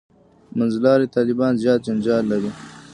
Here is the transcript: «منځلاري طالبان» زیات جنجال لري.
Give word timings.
«منځلاري 0.57 1.07
طالبان» 1.15 1.53
زیات 1.63 1.79
جنجال 1.87 2.23
لري. 2.31 2.51